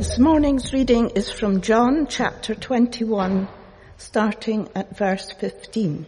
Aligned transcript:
This 0.00 0.18
morning's 0.18 0.72
reading 0.72 1.10
is 1.10 1.30
from 1.30 1.60
John 1.60 2.06
chapter 2.08 2.54
21, 2.54 3.46
starting 3.98 4.66
at 4.74 4.96
verse 4.96 5.30
15. 5.32 6.06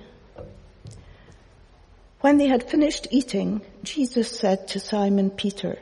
When 2.23 2.39
they 2.39 2.47
had 2.47 2.71
finished 2.71 3.09
eating, 3.11 3.61
Jesus 3.83 4.31
said 4.31 4.67
to 4.69 4.81
Simon 4.81 5.29
Peter, 5.29 5.79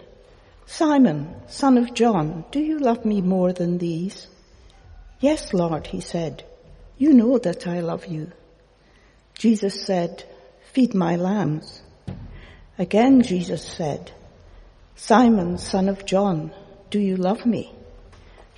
Simon, 0.67 1.37
son 1.47 1.79
of 1.79 1.95
John, 1.95 2.45
do 2.51 2.59
you 2.59 2.81
love 2.81 3.05
me 3.05 3.21
more 3.21 3.53
than 3.53 3.79
these? 3.79 4.27
Yes, 5.21 5.55
Lord, 5.55 5.87
he 5.87 6.01
said, 6.01 6.43
you 6.99 7.13
know 7.13 7.39
that 7.39 7.69
I 7.69 7.79
love 7.79 8.07
you. 8.07 8.33
Jesus 9.35 9.87
said, 9.87 10.25
feed 10.73 10.95
my 10.95 11.15
lambs. 11.15 11.81
Again 12.77 13.23
Jesus 13.23 13.65
said, 13.65 14.11
Simon, 14.97 15.59
son 15.59 15.89
of 15.89 16.05
John, 16.05 16.51
do 16.91 16.99
you 16.99 17.17
love 17.17 17.47
me? 17.47 17.73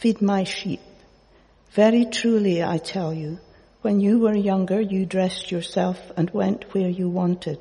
Feed 0.00 0.22
my 0.22 0.44
sheep. 0.44 0.78
Very 1.72 2.04
truly 2.04 2.62
I 2.62 2.78
tell 2.78 3.12
you, 3.12 3.40
when 3.82 3.98
you 3.98 4.20
were 4.20 4.36
younger 4.36 4.80
you 4.80 5.04
dressed 5.04 5.50
yourself 5.50 5.98
and 6.16 6.30
went 6.30 6.72
where 6.72 6.88
you 6.88 7.08
wanted. 7.08 7.58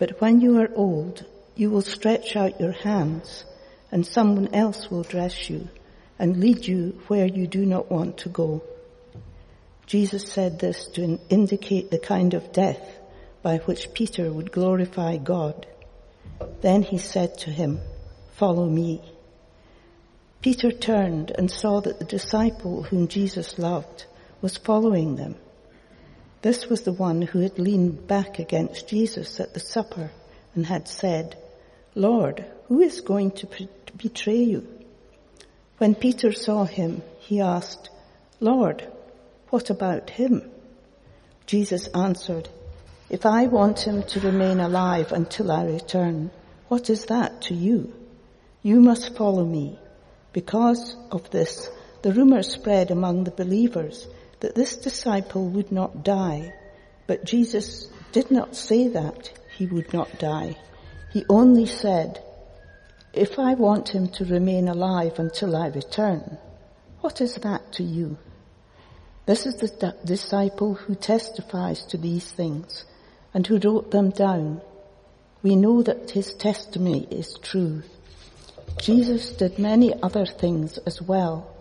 But 0.00 0.20
when 0.20 0.40
you 0.40 0.58
are 0.58 0.70
old, 0.74 1.24
you 1.54 1.70
will 1.70 1.82
stretch 1.82 2.34
out 2.34 2.58
your 2.58 2.72
hands 2.72 3.44
and 3.92 4.04
someone 4.04 4.52
else 4.52 4.90
will 4.90 5.04
dress 5.04 5.48
you 5.48 5.68
and 6.18 6.40
lead 6.40 6.66
you 6.66 7.00
where 7.06 7.26
you 7.26 7.46
do 7.46 7.64
not 7.64 7.92
want 7.92 8.18
to 8.18 8.28
go. 8.28 8.64
Jesus 9.86 10.24
said 10.24 10.58
this 10.58 10.88
to 10.94 11.20
indicate 11.28 11.92
the 11.92 12.00
kind 12.00 12.34
of 12.34 12.52
death 12.52 12.98
by 13.42 13.58
which 13.58 13.94
Peter 13.94 14.32
would 14.32 14.50
glorify 14.50 15.16
God. 15.16 15.64
Then 16.60 16.82
he 16.82 16.98
said 16.98 17.38
to 17.38 17.50
him, 17.50 17.78
follow 18.32 18.68
me. 18.68 19.00
Peter 20.42 20.70
turned 20.70 21.30
and 21.30 21.50
saw 21.50 21.80
that 21.80 21.98
the 21.98 22.04
disciple 22.04 22.84
whom 22.84 23.08
Jesus 23.08 23.58
loved 23.58 24.04
was 24.40 24.56
following 24.56 25.16
them. 25.16 25.36
This 26.42 26.68
was 26.68 26.82
the 26.82 26.92
one 26.92 27.22
who 27.22 27.40
had 27.40 27.58
leaned 27.58 28.06
back 28.06 28.38
against 28.38 28.88
Jesus 28.88 29.40
at 29.40 29.54
the 29.54 29.60
supper 29.60 30.10
and 30.54 30.66
had 30.66 30.86
said, 30.86 31.36
Lord, 31.94 32.44
who 32.68 32.80
is 32.80 33.00
going 33.00 33.32
to 33.32 33.68
betray 33.96 34.42
you? 34.42 34.68
When 35.78 35.94
Peter 35.94 36.32
saw 36.32 36.64
him, 36.64 37.02
he 37.18 37.40
asked, 37.40 37.90
Lord, 38.38 38.86
what 39.50 39.70
about 39.70 40.10
him? 40.10 40.50
Jesus 41.46 41.88
answered, 41.88 42.48
if 43.08 43.24
I 43.24 43.46
want 43.46 43.86
him 43.86 44.02
to 44.02 44.20
remain 44.20 44.58
alive 44.58 45.12
until 45.12 45.52
I 45.52 45.64
return, 45.64 46.30
what 46.68 46.90
is 46.90 47.06
that 47.06 47.42
to 47.42 47.54
you? 47.54 47.94
You 48.62 48.80
must 48.80 49.16
follow 49.16 49.44
me. 49.44 49.78
Because 50.36 50.96
of 51.10 51.30
this, 51.30 51.70
the 52.02 52.12
rumor 52.12 52.42
spread 52.42 52.90
among 52.90 53.24
the 53.24 53.30
believers 53.30 54.06
that 54.40 54.54
this 54.54 54.76
disciple 54.76 55.48
would 55.48 55.72
not 55.72 56.04
die. 56.04 56.52
But 57.06 57.24
Jesus 57.24 57.88
did 58.12 58.30
not 58.30 58.54
say 58.54 58.88
that 58.88 59.32
he 59.56 59.64
would 59.64 59.94
not 59.94 60.18
die. 60.18 60.58
He 61.10 61.24
only 61.30 61.64
said, 61.64 62.22
if 63.14 63.38
I 63.38 63.54
want 63.54 63.88
him 63.88 64.08
to 64.08 64.26
remain 64.26 64.68
alive 64.68 65.18
until 65.18 65.56
I 65.56 65.68
return, 65.68 66.36
what 67.00 67.22
is 67.22 67.36
that 67.36 67.72
to 67.72 67.82
you? 67.82 68.18
This 69.24 69.46
is 69.46 69.54
the 69.54 69.96
disciple 70.04 70.74
who 70.74 70.96
testifies 70.96 71.86
to 71.86 71.96
these 71.96 72.30
things 72.30 72.84
and 73.32 73.46
who 73.46 73.58
wrote 73.58 73.90
them 73.90 74.10
down. 74.10 74.60
We 75.42 75.56
know 75.56 75.82
that 75.82 76.10
his 76.10 76.34
testimony 76.34 77.08
is 77.10 77.38
true. 77.40 77.84
Jesus 78.78 79.30
did 79.30 79.58
many 79.58 79.94
other 80.02 80.26
things 80.26 80.78
as 80.78 81.00
well. 81.00 81.54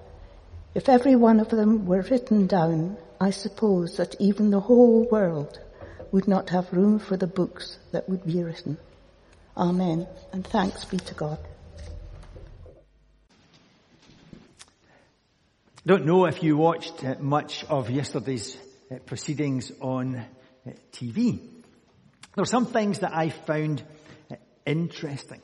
If 0.74 0.90
every 0.90 1.16
one 1.16 1.40
of 1.40 1.50
them 1.50 1.86
were 1.86 2.02
written 2.02 2.48
down, 2.48 2.98
I 3.20 3.30
suppose 3.30 3.98
that 3.98 4.16
even 4.20 4.50
the 4.50 4.60
whole 4.60 5.08
world 5.10 5.60
would 6.12 6.28
not 6.28 6.50
have 6.50 6.72
room 6.74 7.00
for 7.00 7.16
the 7.16 7.28
books 7.28 7.78
that 7.92 8.10
would 8.10 8.26
be 8.26 8.44
written. 8.44 8.78
Amen. 9.56 10.08
And 10.34 10.46
thanks 10.46 10.84
be 10.86 10.98
to 10.98 11.14
God. 11.14 11.40
I 15.78 15.88
Don't 15.88 16.06
know 16.06 16.26
if 16.26 16.44
you 16.44 16.58
watched 16.58 17.04
uh, 17.04 17.16
much 17.20 17.64
of 17.66 17.90
yesterday's 17.90 18.58
uh, 18.92 18.96
proceedings 19.06 19.72
on 19.80 20.18
uh, 20.18 20.72
TV. 20.92 21.40
There 22.36 22.42
are 22.42 22.46
some 22.46 22.66
things 22.66 23.00
that 23.00 23.16
I 23.16 23.30
found 23.30 23.84
interesting. 24.66 25.42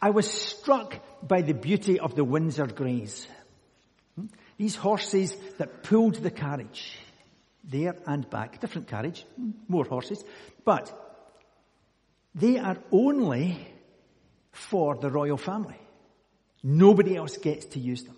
I 0.00 0.10
was 0.10 0.30
struck 0.30 1.00
by 1.26 1.42
the 1.42 1.54
beauty 1.54 1.98
of 2.00 2.14
the 2.14 2.24
Windsor 2.24 2.66
Greys. 2.66 3.26
Hmm? 4.14 4.26
These 4.56 4.76
horses 4.76 5.36
that 5.58 5.82
pulled 5.82 6.16
the 6.16 6.30
carriage, 6.30 6.98
there 7.64 7.96
and 8.06 8.28
back, 8.28 8.60
different 8.60 8.88
carriage, 8.88 9.24
more 9.68 9.84
horses, 9.84 10.24
but 10.64 10.92
they 12.34 12.58
are 12.58 12.78
only 12.90 13.66
for 14.52 14.96
the 14.96 15.10
royal 15.10 15.36
family. 15.36 15.78
Nobody 16.62 17.16
else 17.16 17.36
gets 17.36 17.66
to 17.66 17.78
use 17.78 18.02
them. 18.02 18.16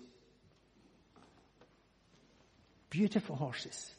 Beautiful 2.89 3.35
horses. 3.35 3.91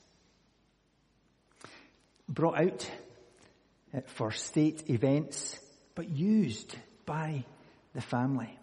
Brought 2.28 2.58
out 2.58 2.90
uh, 3.94 4.00
for 4.06 4.32
state 4.32 4.90
events, 4.90 5.58
but 5.94 6.08
used 6.08 6.74
by 7.06 7.44
the 7.94 8.00
family. 8.00 8.58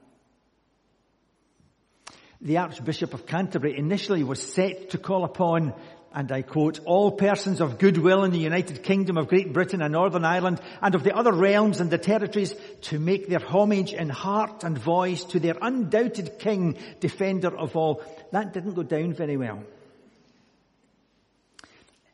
The 2.42 2.58
Archbishop 2.58 3.14
of 3.14 3.26
Canterbury 3.26 3.78
initially 3.78 4.24
was 4.24 4.42
set 4.42 4.92
to 4.92 4.98
call 4.98 5.26
upon, 5.26 5.74
and 6.14 6.32
I 6.32 6.42
quote, 6.42 6.80
all 6.86 7.12
persons 7.12 7.60
of 7.60 7.80
goodwill 7.80 8.24
in 8.24 8.32
the 8.32 8.40
United 8.40 8.82
Kingdom 8.82 9.18
of 9.18 9.28
Great 9.28 9.52
Britain 9.52 9.82
and 9.82 9.92
Northern 9.92 10.24
Ireland 10.24 10.62
and 10.82 10.96
of 10.96 11.04
the 11.04 11.16
other 11.16 11.34
realms 11.34 11.82
and 11.82 11.92
the 11.92 11.98
territories 11.98 12.56
to 12.84 12.98
make 12.98 13.28
their 13.28 13.46
homage 13.46 13.94
in 13.94 14.08
heart 14.08 14.64
and 14.64 14.78
voice 14.78 15.26
to 15.26 15.40
their 15.40 15.58
undoubted 15.62 16.40
King, 16.40 16.78
defender 17.02 17.56
of 17.56 17.76
all. 17.76 18.02
That 18.32 18.54
didn't 18.54 18.76
go 18.76 18.84
down 18.84 19.14
very 19.14 19.36
well. 19.36 19.62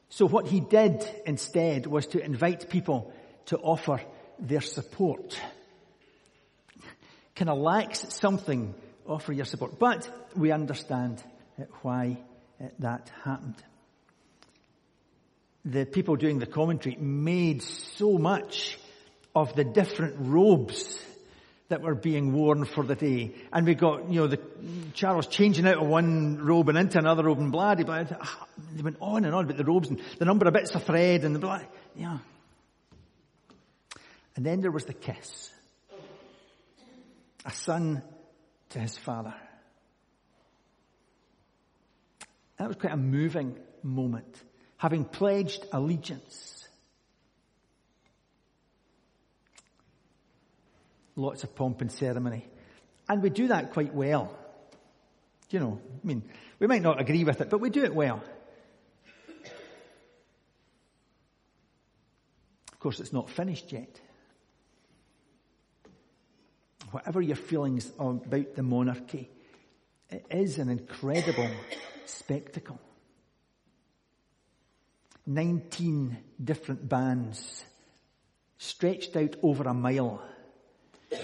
So 0.09 0.26
what 0.26 0.47
he 0.47 0.59
did 0.59 1.08
instead 1.26 1.86
was 1.86 2.08
to 2.08 2.24
invite 2.24 2.70
people 2.70 3.14
to 3.47 3.58
offer 3.58 4.02
their 4.40 4.62
support 4.62 5.40
kind 7.35 7.50
of 7.50 7.57
lacks 7.57 8.13
something, 8.13 8.73
offer 9.06 9.34
your 9.34 9.46
support. 9.46 9.78
But 9.78 10.09
we 10.35 10.51
understand 10.51 11.22
uh, 11.59 11.63
why 11.81 12.18
uh, 12.62 12.68
that 12.79 13.12
happened. 13.23 13.62
The 15.66 15.85
people 15.85 16.16
doing 16.16 16.40
the 16.40 16.46
commentary 16.46 16.96
made 16.96 17.62
so 17.62 18.18
much 18.18 18.78
of 19.35 19.56
the 19.56 19.63
different 19.63 20.16
robes 20.19 20.97
that 21.68 21.81
were 21.81 21.96
being 21.96 22.31
worn 22.31 22.63
for 22.63 22.84
the 22.84 22.96
day. 22.96 23.34
And 23.52 23.66
we 23.66 23.73
got, 23.73 24.09
you 24.09 24.22
know, 24.22 24.28
the 24.28 24.40
Charles 24.94 25.25
changing 25.28 25.67
out 25.67 25.81
of 25.81 25.88
one 25.88 26.38
robe 26.38 26.70
and 26.70 26.78
into 26.78 26.99
another 26.99 27.23
robe 27.23 27.40
and 27.40 27.52
blah, 27.52 27.73
blah, 27.73 28.03
blah. 28.03 28.17
They 28.76 28.84
went 28.84 28.97
on 29.02 29.26
and 29.26 29.34
on 29.34 29.46
about 29.46 29.58
the 29.58 29.64
robes 29.64 29.90
and 29.90 29.99
the 30.20 30.26
number 30.26 30.47
of 30.47 30.53
bits 30.53 30.76
of 30.76 30.84
thread 30.84 31.23
and 31.23 31.34
the 31.34 31.40
blah. 31.40 31.61
Yeah. 31.96 32.20
And 34.35 34.46
then 34.46 34.61
there 34.61 34.72
was 34.72 34.85
the 34.85 34.93
kiss 34.93 35.49
a 37.46 37.52
son 37.52 38.02
to 38.70 38.80
his 38.80 38.97
father. 38.97 39.34
That 42.58 42.68
was 42.68 42.78
quite 42.78 42.94
a 42.94 42.97
moving 42.97 43.58
moment. 43.84 44.44
Having 44.78 45.06
pledged 45.06 45.66
allegiance. 45.72 46.68
Lots 51.16 51.44
of 51.44 51.56
pomp 51.56 51.82
and 51.82 51.92
ceremony. 51.92 52.46
And 53.08 53.22
we 53.22 53.30
do 53.30 53.48
that 53.50 53.72
quite 53.72 53.94
well. 53.94 54.36
You 55.52 55.59
know, 55.59 55.80
I 56.03 56.08
mean, 56.08 56.24
we 56.59 56.68
might 56.68 56.82
not 56.82 57.00
agree 57.00 57.24
with 57.24 57.40
it, 57.40 57.50
but 57.50 57.59
we 57.59 57.70
do 57.70 57.84
it 57.84 57.94
well. 57.94 58.24
Of 62.74 62.80
course, 62.80 63.00
it's 63.00 63.14
not 63.14 63.30
finished 63.30 63.72
yet 63.72 64.02
whatever 66.96 67.22
your 67.22 67.36
feelings 67.36 67.92
about 68.00 68.56
the 68.56 68.64
monarchy, 68.64 69.30
It 70.09 70.26
is 70.32 70.59
an 70.59 70.70
incredible 70.70 71.50
spectacle. 72.06 72.80
19 75.26 76.18
different 76.42 76.88
bands 76.88 77.66
stretched 78.58 79.18
out 79.18 79.36
over 79.44 79.64
a 79.66 79.74
mile, 79.74 80.24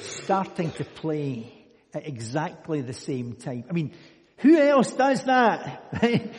starting 0.02 0.72
to 0.72 0.84
play 0.84 1.54
at 1.94 2.06
exactly 2.06 2.82
the 2.82 2.92
same 2.92 3.36
time. 3.36 3.64
I 3.70 3.72
mean, 3.72 3.94
who 4.40 4.58
else 4.58 4.92
does 4.92 5.24
that? 5.24 5.88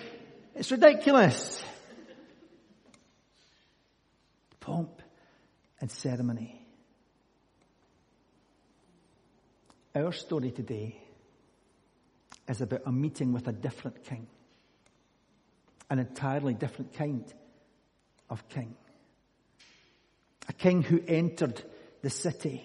it's 0.54 0.70
ridiculous. 0.70 1.62
Pomp 4.60 5.00
and 5.80 5.90
ceremony. 5.90 6.61
Our 9.94 10.12
story 10.12 10.50
today 10.50 10.96
is 12.48 12.62
about 12.62 12.82
a 12.86 12.92
meeting 12.92 13.34
with 13.34 13.46
a 13.46 13.52
different 13.52 14.04
king. 14.04 14.26
An 15.90 15.98
entirely 15.98 16.54
different 16.54 16.94
kind 16.94 17.24
of 18.30 18.48
king. 18.48 18.74
A 20.48 20.54
king 20.54 20.82
who 20.82 21.02
entered 21.06 21.62
the 22.00 22.08
city 22.08 22.62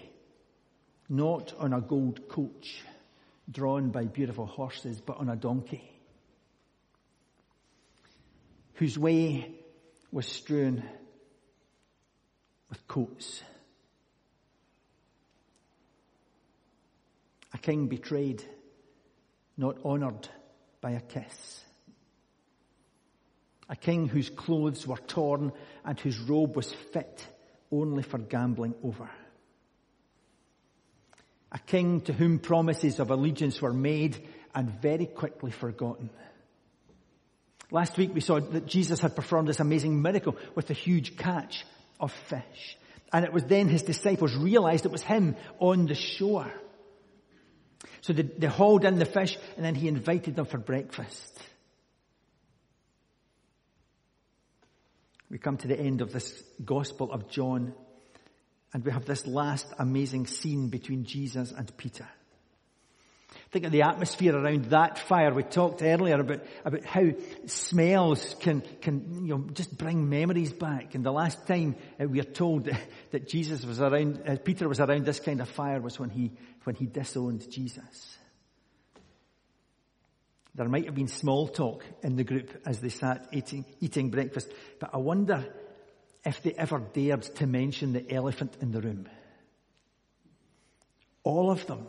not 1.10 1.52
on 1.58 1.74
a 1.74 1.82
gold 1.82 2.28
coach 2.28 2.82
drawn 3.50 3.90
by 3.90 4.04
beautiful 4.04 4.46
horses, 4.46 5.00
but 5.00 5.18
on 5.18 5.28
a 5.28 5.36
donkey, 5.36 5.90
whose 8.74 8.98
way 8.98 9.50
was 10.12 10.26
strewn 10.26 10.82
with 12.70 12.86
coats. 12.86 13.42
A 17.58 17.60
king 17.60 17.88
betrayed, 17.88 18.40
not 19.56 19.84
honoured 19.84 20.28
by 20.80 20.92
a 20.92 21.00
kiss. 21.00 21.60
A 23.68 23.74
king 23.74 24.06
whose 24.06 24.30
clothes 24.30 24.86
were 24.86 24.96
torn 25.08 25.50
and 25.84 25.98
whose 25.98 26.20
robe 26.20 26.54
was 26.54 26.72
fit 26.92 27.26
only 27.72 28.04
for 28.04 28.18
gambling 28.18 28.76
over. 28.84 29.10
A 31.50 31.58
king 31.58 32.00
to 32.02 32.12
whom 32.12 32.38
promises 32.38 33.00
of 33.00 33.10
allegiance 33.10 33.60
were 33.60 33.72
made 33.72 34.16
and 34.54 34.70
very 34.80 35.06
quickly 35.06 35.50
forgotten. 35.50 36.10
Last 37.72 37.98
week 37.98 38.14
we 38.14 38.20
saw 38.20 38.38
that 38.38 38.66
Jesus 38.66 39.00
had 39.00 39.16
performed 39.16 39.48
this 39.48 39.58
amazing 39.58 40.00
miracle 40.00 40.36
with 40.54 40.70
a 40.70 40.74
huge 40.74 41.16
catch 41.16 41.66
of 41.98 42.12
fish. 42.12 42.78
And 43.12 43.24
it 43.24 43.32
was 43.32 43.42
then 43.44 43.66
his 43.68 43.82
disciples 43.82 44.36
realized 44.36 44.86
it 44.86 44.92
was 44.92 45.02
him 45.02 45.34
on 45.58 45.86
the 45.86 45.96
shore. 45.96 46.52
So 48.00 48.12
they, 48.12 48.22
they 48.22 48.46
hauled 48.46 48.84
in 48.84 48.98
the 48.98 49.04
fish 49.04 49.36
and 49.56 49.64
then 49.64 49.74
he 49.74 49.88
invited 49.88 50.36
them 50.36 50.46
for 50.46 50.58
breakfast. 50.58 51.38
We 55.30 55.38
come 55.38 55.58
to 55.58 55.68
the 55.68 55.78
end 55.78 56.00
of 56.00 56.12
this 56.12 56.42
Gospel 56.64 57.12
of 57.12 57.28
John 57.28 57.74
and 58.72 58.84
we 58.84 58.92
have 58.92 59.04
this 59.04 59.26
last 59.26 59.66
amazing 59.78 60.26
scene 60.26 60.68
between 60.68 61.04
Jesus 61.04 61.52
and 61.52 61.74
Peter. 61.76 62.08
Think 63.50 63.64
of 63.64 63.72
the 63.72 63.82
atmosphere 63.82 64.36
around 64.36 64.66
that 64.66 64.98
fire. 64.98 65.32
We 65.32 65.42
talked 65.42 65.82
earlier 65.82 66.20
about, 66.20 66.40
about 66.66 66.84
how 66.84 67.08
smells 67.46 68.36
can, 68.40 68.62
can, 68.82 69.26
you 69.26 69.38
know, 69.38 69.46
just 69.52 69.76
bring 69.76 70.08
memories 70.08 70.52
back. 70.52 70.94
And 70.94 71.04
the 71.04 71.12
last 71.12 71.46
time 71.46 71.76
uh, 71.98 72.04
we 72.04 72.20
are 72.20 72.24
told 72.24 72.68
that, 73.10 73.28
Jesus 73.28 73.64
was 73.64 73.80
around, 73.80 74.22
uh, 74.26 74.36
Peter 74.36 74.68
was 74.68 74.80
around 74.80 75.06
this 75.06 75.20
kind 75.20 75.40
of 75.40 75.48
fire 75.48 75.80
was 75.80 75.98
when 75.98 76.10
he, 76.10 76.30
when 76.68 76.74
he 76.74 76.84
disowned 76.84 77.50
Jesus. 77.50 78.18
There 80.54 80.68
might 80.68 80.84
have 80.84 80.94
been 80.94 81.08
small 81.08 81.48
talk 81.48 81.82
in 82.02 82.16
the 82.16 82.24
group 82.24 82.50
as 82.66 82.78
they 82.78 82.90
sat 82.90 83.26
eating, 83.32 83.64
eating 83.80 84.10
breakfast, 84.10 84.52
but 84.78 84.90
I 84.92 84.98
wonder 84.98 85.46
if 86.26 86.42
they 86.42 86.52
ever 86.52 86.78
dared 86.78 87.22
to 87.22 87.46
mention 87.46 87.94
the 87.94 88.12
elephant 88.12 88.58
in 88.60 88.70
the 88.70 88.82
room. 88.82 89.08
All 91.22 91.50
of 91.50 91.66
them 91.66 91.88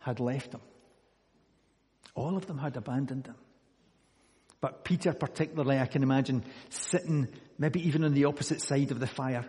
had 0.00 0.18
left 0.18 0.54
him. 0.54 0.60
All 2.16 2.36
of 2.36 2.48
them 2.48 2.58
had 2.58 2.76
abandoned 2.76 3.28
him. 3.28 3.36
But 4.60 4.84
Peter 4.84 5.12
particularly, 5.12 5.78
I 5.78 5.86
can 5.86 6.02
imagine, 6.02 6.42
sitting 6.68 7.28
maybe 7.58 7.86
even 7.86 8.02
on 8.02 8.12
the 8.12 8.24
opposite 8.24 8.60
side 8.60 8.90
of 8.90 8.98
the 8.98 9.06
fire, 9.06 9.46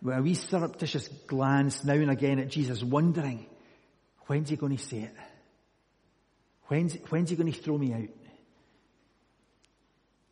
with 0.00 0.16
a 0.16 0.22
wee 0.22 0.34
surreptitious 0.34 1.08
glance 1.26 1.82
now 1.82 1.94
and 1.94 2.12
again 2.12 2.38
at 2.38 2.48
Jesus, 2.48 2.80
wondering, 2.80 3.44
when's 4.28 4.48
he 4.48 4.56
going 4.56 4.76
to 4.76 4.82
say 4.82 4.98
it? 4.98 5.14
When's, 6.68 6.94
when's 7.08 7.30
he 7.30 7.36
going 7.36 7.52
to 7.52 7.58
throw 7.58 7.76
me 7.76 7.92
out? 7.92 8.08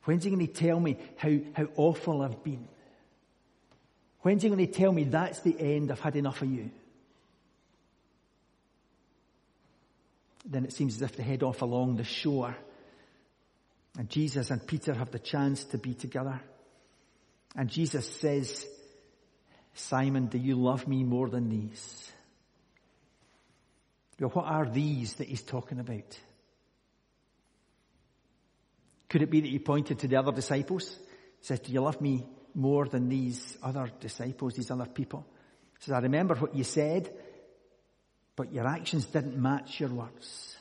When's 0.04 0.22
he 0.22 0.30
going 0.30 0.46
to 0.46 0.52
tell 0.52 0.78
me 0.78 0.96
how, 1.16 1.36
how 1.54 1.66
awful 1.76 2.22
I've 2.22 2.44
been? 2.44 2.68
When's 4.20 4.42
he 4.42 4.48
going 4.48 4.64
to 4.64 4.72
tell 4.72 4.92
me 4.92 5.04
that's 5.04 5.40
the 5.40 5.58
end? 5.58 5.90
I've 5.90 6.00
had 6.00 6.14
enough 6.14 6.42
of 6.42 6.50
you. 6.50 6.70
Then 10.44 10.64
it 10.64 10.72
seems 10.72 10.96
as 10.96 11.02
if 11.02 11.16
they 11.16 11.24
head 11.24 11.42
off 11.42 11.62
along 11.62 11.96
the 11.96 12.04
shore. 12.04 12.56
And 13.98 14.08
Jesus 14.08 14.50
and 14.50 14.64
Peter 14.64 14.94
have 14.94 15.10
the 15.10 15.18
chance 15.18 15.64
to 15.66 15.78
be 15.78 15.94
together. 15.94 16.40
And 17.56 17.68
Jesus 17.70 18.06
says, 18.20 18.66
Simon, 19.74 20.26
do 20.26 20.38
you 20.38 20.54
love 20.54 20.86
me 20.86 21.02
more 21.02 21.28
than 21.28 21.48
these? 21.48 22.12
Well, 24.18 24.30
what 24.30 24.46
are 24.46 24.68
these 24.68 25.14
that 25.14 25.28
he's 25.28 25.42
talking 25.42 25.78
about? 25.78 26.18
Could 29.08 29.22
it 29.22 29.30
be 29.30 29.40
that 29.40 29.48
he 29.50 29.58
pointed 29.58 30.00
to 30.00 30.08
the 30.08 30.16
other 30.16 30.32
disciples? 30.32 30.88
He 31.40 31.46
says, 31.46 31.60
do 31.60 31.72
you 31.72 31.80
love 31.80 32.00
me 32.00 32.26
more 32.56 32.86
than 32.86 33.08
these 33.08 33.58
other 33.62 33.90
disciples, 34.00 34.54
these 34.54 34.70
other 34.70 34.86
people. 34.86 35.26
He 35.78 35.84
says, 35.84 35.92
I 35.92 35.98
remember 35.98 36.34
what 36.34 36.56
you 36.56 36.64
said, 36.64 37.12
but 38.34 38.52
your 38.52 38.66
actions 38.66 39.04
didn't 39.06 39.36
match 39.36 39.78
your 39.78 39.90
words. 39.90 40.56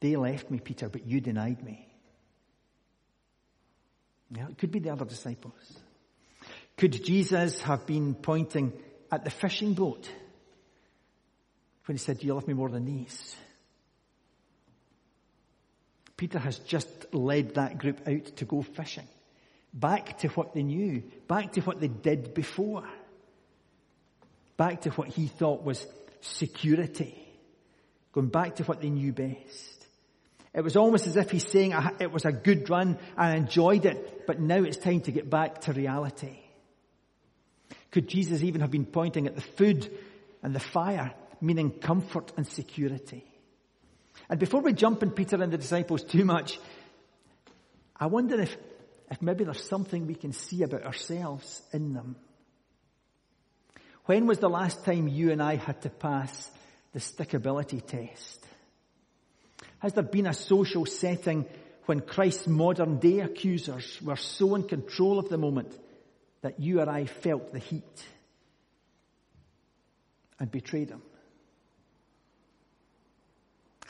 They 0.00 0.16
left 0.16 0.50
me, 0.50 0.60
Peter, 0.60 0.90
but 0.90 1.06
you 1.06 1.22
denied 1.22 1.64
me. 1.64 1.88
Yeah, 4.30 4.48
it 4.50 4.58
could 4.58 4.70
be 4.70 4.80
the 4.80 4.90
other 4.90 5.06
disciples. 5.06 5.54
Could 6.76 7.02
Jesus 7.04 7.60
have 7.62 7.86
been 7.86 8.14
pointing 8.14 8.72
at 9.10 9.24
the 9.24 9.30
fishing 9.30 9.72
boat 9.72 10.10
when 11.86 11.96
he 11.96 11.98
said, 11.98 12.18
Do 12.18 12.26
you 12.26 12.34
love 12.34 12.48
me 12.48 12.54
more 12.54 12.70
than 12.70 12.84
these? 12.84 13.36
Peter 16.16 16.38
has 16.38 16.58
just 16.60 17.12
led 17.12 17.54
that 17.54 17.78
group 17.78 18.00
out 18.06 18.36
to 18.36 18.44
go 18.44 18.62
fishing 18.62 19.06
back 19.74 20.18
to 20.18 20.28
what 20.28 20.54
they 20.54 20.62
knew, 20.62 21.02
back 21.26 21.52
to 21.52 21.60
what 21.62 21.80
they 21.80 21.88
did 21.88 22.32
before, 22.32 22.84
back 24.56 24.82
to 24.82 24.90
what 24.90 25.08
he 25.08 25.26
thought 25.26 25.64
was 25.64 25.84
security, 26.20 27.18
going 28.12 28.28
back 28.28 28.56
to 28.56 28.64
what 28.64 28.80
they 28.80 28.90
knew 28.90 29.12
best. 29.12 29.86
It 30.54 30.62
was 30.62 30.76
almost 30.76 31.08
as 31.08 31.16
if 31.16 31.32
he's 31.32 31.50
saying 31.50 31.74
it 31.98 32.12
was 32.12 32.24
a 32.24 32.30
good 32.30 32.70
run 32.70 32.98
I 33.16 33.34
enjoyed 33.34 33.84
it, 33.86 34.24
but 34.28 34.40
now 34.40 34.62
it's 34.62 34.76
time 34.76 35.00
to 35.02 35.12
get 35.12 35.28
back 35.28 35.62
to 35.62 35.72
reality. 35.72 36.38
Could 37.90 38.08
Jesus 38.08 38.42
even 38.42 38.60
have 38.60 38.70
been 38.70 38.86
pointing 38.86 39.26
at 39.26 39.34
the 39.34 39.40
food 39.40 39.90
and 40.42 40.54
the 40.54 40.60
fire, 40.60 41.12
meaning 41.44 41.70
comfort 41.70 42.32
and 42.36 42.46
security? 42.46 43.24
And 44.28 44.40
before 44.40 44.62
we 44.62 44.72
jump 44.72 45.02
in 45.02 45.10
Peter 45.10 45.42
and 45.42 45.52
the 45.52 45.58
disciples 45.58 46.02
too 46.02 46.24
much, 46.24 46.58
I 47.96 48.06
wonder 48.06 48.40
if 48.40 48.56
if 49.10 49.22
maybe 49.22 49.44
there's 49.44 49.68
something 49.68 50.06
we 50.06 50.14
can 50.14 50.32
see 50.32 50.62
about 50.62 50.84
ourselves 50.84 51.62
in 51.72 51.92
them. 51.92 52.16
When 54.06 54.26
was 54.26 54.38
the 54.38 54.48
last 54.48 54.84
time 54.84 55.08
you 55.08 55.30
and 55.30 55.42
I 55.42 55.56
had 55.56 55.82
to 55.82 55.90
pass 55.90 56.50
the 56.92 57.00
stickability 57.00 57.84
test? 57.84 58.44
Has 59.78 59.92
there 59.92 60.02
been 60.02 60.26
a 60.26 60.34
social 60.34 60.86
setting 60.86 61.46
when 61.86 62.00
Christ's 62.00 62.46
modern 62.46 62.98
day 62.98 63.20
accusers 63.20 64.00
were 64.02 64.16
so 64.16 64.54
in 64.54 64.64
control 64.64 65.18
of 65.18 65.28
the 65.28 65.38
moment 65.38 65.78
that 66.40 66.60
you 66.60 66.80
or 66.80 66.88
I 66.88 67.04
felt 67.04 67.52
the 67.52 67.58
heat 67.58 68.04
and 70.38 70.50
betrayed 70.50 70.90
him? 70.90 71.02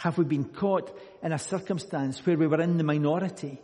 Have 0.04 0.18
we 0.18 0.26
been 0.26 0.44
caught 0.44 0.94
in 1.22 1.32
a 1.32 1.38
circumstance 1.38 2.18
where 2.26 2.36
we 2.36 2.46
were 2.46 2.60
in 2.60 2.76
the 2.76 2.84
minority 2.84 3.58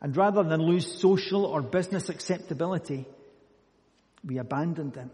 and 0.00 0.16
rather 0.16 0.42
than 0.42 0.62
lose 0.62 0.98
social 0.98 1.44
or 1.44 1.60
business 1.60 2.08
acceptability, 2.08 3.06
we 4.24 4.38
abandoned 4.38 4.94
them. 4.94 5.10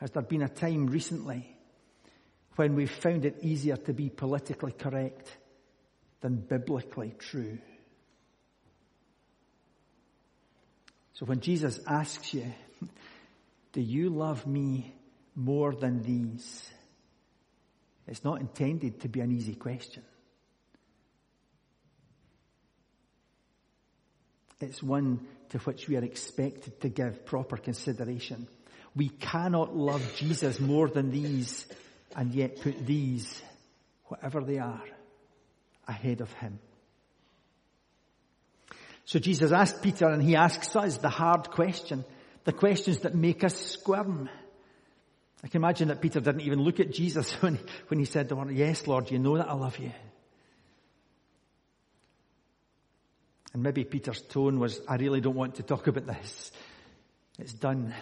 Has 0.00 0.10
there 0.12 0.22
been 0.22 0.40
a 0.40 0.48
time 0.48 0.86
recently 0.86 1.54
when 2.56 2.76
we've 2.76 2.90
found 2.90 3.26
it 3.26 3.36
easier 3.42 3.76
to 3.76 3.92
be 3.92 4.08
politically 4.08 4.72
correct 4.72 5.28
than 6.22 6.36
biblically 6.36 7.14
true? 7.18 7.58
So 11.12 11.26
when 11.26 11.40
Jesus 11.40 11.78
asks 11.86 12.32
you, 12.32 12.54
do 13.74 13.82
you 13.82 14.08
love 14.08 14.46
me 14.46 14.94
more 15.36 15.74
than 15.74 16.00
these? 16.00 16.70
It's 18.06 18.24
not 18.24 18.40
intended 18.40 19.00
to 19.00 19.08
be 19.08 19.20
an 19.20 19.32
easy 19.32 19.54
question. 19.54 20.02
It's 24.60 24.82
one 24.82 25.26
to 25.50 25.58
which 25.58 25.88
we 25.88 25.96
are 25.96 26.04
expected 26.04 26.80
to 26.80 26.88
give 26.88 27.26
proper 27.26 27.56
consideration. 27.56 28.48
We 28.94 29.08
cannot 29.08 29.76
love 29.76 30.02
Jesus 30.16 30.60
more 30.60 30.88
than 30.88 31.10
these 31.10 31.66
and 32.16 32.32
yet 32.32 32.60
put 32.60 32.86
these, 32.86 33.42
whatever 34.06 34.40
they 34.40 34.58
are, 34.58 34.82
ahead 35.88 36.20
of 36.20 36.32
him. 36.34 36.58
So 39.04 39.18
Jesus 39.18 39.52
asked 39.52 39.82
Peter 39.82 40.08
and 40.08 40.22
he 40.22 40.36
asks 40.36 40.74
us 40.76 40.98
the 40.98 41.10
hard 41.10 41.50
question, 41.50 42.04
the 42.44 42.52
questions 42.52 43.00
that 43.00 43.14
make 43.14 43.44
us 43.44 43.54
squirm. 43.54 44.30
I 45.44 45.48
can 45.48 45.60
imagine 45.60 45.88
that 45.88 46.00
Peter 46.00 46.20
didn't 46.20 46.40
even 46.40 46.62
look 46.62 46.80
at 46.80 46.90
Jesus 46.90 47.30
when, 47.42 47.58
when 47.88 48.00
he 48.00 48.06
said 48.06 48.30
the 48.30 48.36
word, 48.36 48.50
yes, 48.50 48.86
Lord, 48.86 49.10
you 49.10 49.18
know 49.18 49.36
that 49.36 49.48
I 49.48 49.52
love 49.52 49.78
you. 49.78 49.92
And 53.52 53.62
maybe 53.62 53.84
Peter's 53.84 54.22
tone 54.22 54.58
was, 54.58 54.80
I 54.88 54.96
really 54.96 55.20
don't 55.20 55.36
want 55.36 55.56
to 55.56 55.62
talk 55.62 55.86
about 55.86 56.06
this. 56.06 56.50
It's 57.38 57.52
done. 57.52 57.94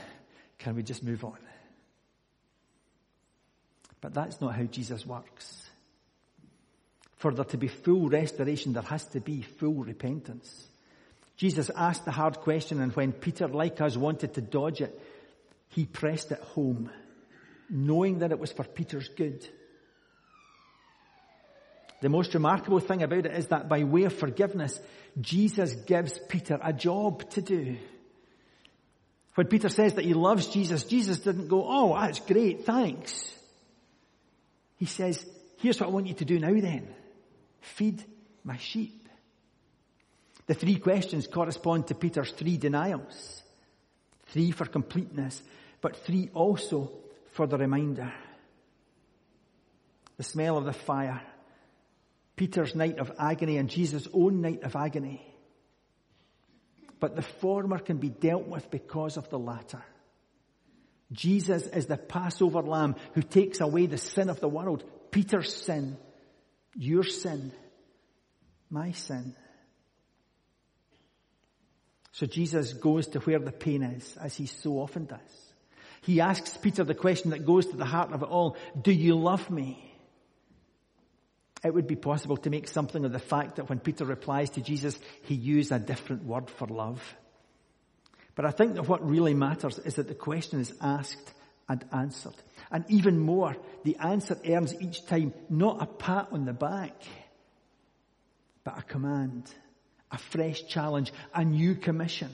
Can 0.58 0.76
we 0.76 0.84
just 0.84 1.02
move 1.02 1.24
on? 1.24 1.36
But 4.00 4.14
that's 4.14 4.40
not 4.40 4.54
how 4.54 4.62
Jesus 4.62 5.04
works. 5.04 5.68
For 7.16 7.34
there 7.34 7.44
to 7.44 7.56
be 7.56 7.68
full 7.68 8.08
restoration, 8.08 8.72
there 8.72 8.82
has 8.82 9.04
to 9.06 9.20
be 9.20 9.42
full 9.42 9.84
repentance. 9.84 10.68
Jesus 11.36 11.70
asked 11.74 12.04
the 12.04 12.12
hard 12.12 12.38
question, 12.38 12.80
and 12.80 12.94
when 12.94 13.12
Peter, 13.12 13.48
like 13.48 13.80
us, 13.80 13.96
wanted 13.96 14.34
to 14.34 14.40
dodge 14.40 14.80
it, 14.80 14.98
he 15.68 15.86
pressed 15.86 16.32
it 16.32 16.40
home, 16.40 16.90
knowing 17.72 18.18
that 18.18 18.30
it 18.30 18.38
was 18.38 18.52
for 18.52 18.64
Peter's 18.64 19.08
good. 19.08 19.48
The 22.02 22.10
most 22.10 22.34
remarkable 22.34 22.80
thing 22.80 23.02
about 23.02 23.24
it 23.26 23.32
is 23.32 23.46
that 23.46 23.68
by 23.68 23.84
way 23.84 24.04
of 24.04 24.12
forgiveness, 24.12 24.78
Jesus 25.20 25.74
gives 25.74 26.18
Peter 26.28 26.58
a 26.62 26.72
job 26.72 27.28
to 27.30 27.40
do. 27.40 27.78
When 29.36 29.46
Peter 29.46 29.70
says 29.70 29.94
that 29.94 30.04
he 30.04 30.12
loves 30.12 30.48
Jesus, 30.48 30.84
Jesus 30.84 31.20
didn't 31.20 31.48
go, 31.48 31.64
oh, 31.66 31.98
that's 31.98 32.20
great, 32.20 32.66
thanks. 32.66 33.32
He 34.76 34.84
says, 34.84 35.24
here's 35.58 35.80
what 35.80 35.88
I 35.88 35.92
want 35.92 36.08
you 36.08 36.14
to 36.14 36.24
do 36.26 36.38
now 36.38 36.52
then. 36.52 36.88
Feed 37.60 38.04
my 38.44 38.58
sheep. 38.58 39.08
The 40.46 40.54
three 40.54 40.76
questions 40.76 41.26
correspond 41.26 41.86
to 41.86 41.94
Peter's 41.94 42.32
three 42.32 42.58
denials. 42.58 43.42
Three 44.26 44.50
for 44.50 44.66
completeness, 44.66 45.40
but 45.80 45.96
three 45.96 46.30
also 46.34 46.90
for 47.32 47.46
the 47.46 47.58
reminder. 47.58 48.12
The 50.16 50.22
smell 50.22 50.56
of 50.56 50.64
the 50.64 50.72
fire, 50.72 51.22
Peter's 52.36 52.74
night 52.74 52.98
of 52.98 53.12
agony 53.18 53.56
and 53.56 53.68
Jesus' 53.68 54.06
own 54.12 54.40
night 54.40 54.62
of 54.62 54.76
agony. 54.76 55.26
But 57.00 57.16
the 57.16 57.22
former 57.22 57.78
can 57.78 57.96
be 57.96 58.10
dealt 58.10 58.46
with 58.46 58.70
because 58.70 59.16
of 59.16 59.28
the 59.28 59.38
latter. 59.38 59.82
Jesus 61.10 61.66
is 61.66 61.86
the 61.86 61.96
Passover 61.96 62.62
lamb 62.62 62.94
who 63.14 63.22
takes 63.22 63.60
away 63.60 63.86
the 63.86 63.98
sin 63.98 64.30
of 64.30 64.40
the 64.40 64.48
world. 64.48 64.84
Peter's 65.10 65.54
sin, 65.54 65.98
your 66.74 67.02
sin, 67.02 67.52
my 68.70 68.92
sin. 68.92 69.34
So 72.12 72.26
Jesus 72.26 72.72
goes 72.74 73.08
to 73.08 73.20
where 73.20 73.38
the 73.38 73.52
pain 73.52 73.82
is, 73.82 74.16
as 74.20 74.36
he 74.36 74.46
so 74.46 74.78
often 74.78 75.06
does. 75.06 75.51
He 76.02 76.20
asks 76.20 76.56
Peter 76.56 76.84
the 76.84 76.94
question 76.94 77.30
that 77.30 77.46
goes 77.46 77.66
to 77.66 77.76
the 77.76 77.84
heart 77.84 78.12
of 78.12 78.22
it 78.22 78.28
all. 78.28 78.56
Do 78.80 78.92
you 78.92 79.16
love 79.16 79.50
me? 79.50 79.88
It 81.64 81.72
would 81.72 81.86
be 81.86 81.96
possible 81.96 82.36
to 82.38 82.50
make 82.50 82.66
something 82.66 83.04
of 83.04 83.12
the 83.12 83.20
fact 83.20 83.56
that 83.56 83.68
when 83.68 83.78
Peter 83.78 84.04
replies 84.04 84.50
to 84.50 84.60
Jesus, 84.60 84.98
he 85.22 85.34
used 85.34 85.70
a 85.70 85.78
different 85.78 86.24
word 86.24 86.50
for 86.50 86.66
love. 86.66 87.00
But 88.34 88.46
I 88.46 88.50
think 88.50 88.74
that 88.74 88.88
what 88.88 89.08
really 89.08 89.34
matters 89.34 89.78
is 89.78 89.94
that 89.94 90.08
the 90.08 90.14
question 90.14 90.60
is 90.60 90.72
asked 90.80 91.32
and 91.68 91.84
answered. 91.92 92.34
And 92.72 92.84
even 92.88 93.18
more, 93.18 93.56
the 93.84 93.96
answer 93.96 94.36
earns 94.44 94.74
each 94.80 95.06
time 95.06 95.34
not 95.48 95.82
a 95.82 95.86
pat 95.86 96.28
on 96.32 96.46
the 96.46 96.52
back, 96.52 97.00
but 98.64 98.78
a 98.78 98.82
command, 98.82 99.48
a 100.10 100.18
fresh 100.18 100.66
challenge, 100.66 101.12
a 101.32 101.44
new 101.44 101.76
commission. 101.76 102.30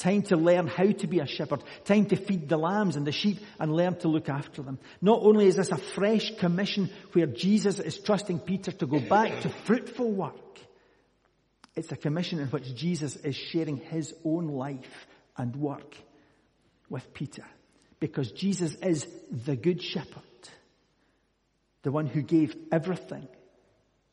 Time 0.00 0.22
to 0.22 0.36
learn 0.36 0.66
how 0.66 0.90
to 0.90 1.06
be 1.06 1.18
a 1.18 1.26
shepherd. 1.26 1.62
Time 1.84 2.06
to 2.06 2.16
feed 2.16 2.48
the 2.48 2.56
lambs 2.56 2.96
and 2.96 3.06
the 3.06 3.12
sheep 3.12 3.38
and 3.58 3.70
learn 3.70 3.96
to 3.96 4.08
look 4.08 4.30
after 4.30 4.62
them. 4.62 4.78
Not 5.02 5.20
only 5.20 5.46
is 5.46 5.56
this 5.56 5.70
a 5.72 5.76
fresh 5.76 6.34
commission 6.38 6.88
where 7.12 7.26
Jesus 7.26 7.78
is 7.78 8.00
trusting 8.00 8.38
Peter 8.38 8.72
to 8.72 8.86
go 8.86 8.98
back 8.98 9.42
to 9.42 9.50
fruitful 9.50 10.10
work, 10.10 10.58
it's 11.76 11.92
a 11.92 11.96
commission 11.96 12.38
in 12.38 12.48
which 12.48 12.74
Jesus 12.74 13.16
is 13.16 13.36
sharing 13.36 13.76
his 13.76 14.14
own 14.24 14.48
life 14.48 15.06
and 15.36 15.54
work 15.54 15.94
with 16.88 17.12
Peter. 17.12 17.44
Because 17.98 18.32
Jesus 18.32 18.74
is 18.76 19.06
the 19.30 19.54
good 19.54 19.82
shepherd, 19.82 20.22
the 21.82 21.92
one 21.92 22.06
who 22.06 22.22
gave 22.22 22.56
everything 22.72 23.28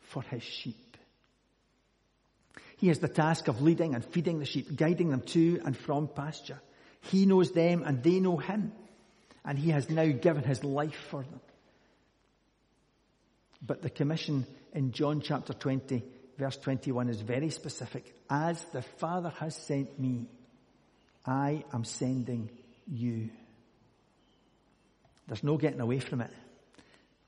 for 0.01 0.21
his 0.21 0.43
sheep. 0.43 0.86
He 2.77 2.87
has 2.89 2.99
the 2.99 3.07
task 3.07 3.47
of 3.47 3.61
leading 3.61 3.95
and 3.95 4.05
feeding 4.05 4.39
the 4.39 4.45
sheep, 4.45 4.75
guiding 4.75 5.09
them 5.09 5.21
to 5.21 5.59
and 5.65 5.75
from 5.75 6.07
pasture. 6.07 6.61
He 7.01 7.25
knows 7.25 7.51
them 7.51 7.83
and 7.83 8.03
they 8.03 8.19
know 8.19 8.37
him. 8.37 8.71
And 9.43 9.57
he 9.57 9.71
has 9.71 9.89
now 9.89 10.05
given 10.05 10.43
his 10.43 10.63
life 10.63 10.95
for 11.09 11.23
them. 11.23 11.41
But 13.65 13.81
the 13.81 13.89
commission 13.89 14.45
in 14.73 14.91
John 14.91 15.21
chapter 15.21 15.53
20, 15.53 16.03
verse 16.37 16.57
21 16.57 17.09
is 17.09 17.21
very 17.21 17.49
specific. 17.49 18.13
As 18.29 18.63
the 18.65 18.81
Father 18.81 19.29
has 19.39 19.55
sent 19.55 19.99
me, 19.99 20.27
I 21.25 21.63
am 21.73 21.83
sending 21.83 22.49
you. 22.87 23.29
There's 25.27 25.43
no 25.43 25.57
getting 25.57 25.81
away 25.81 25.99
from 25.99 26.21
it. 26.21 26.31